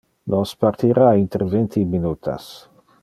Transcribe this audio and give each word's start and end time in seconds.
Nos 0.31 0.53
partira 0.63 1.09
inter 1.23 1.45
vinti 1.53 1.85
minutas. 1.93 2.51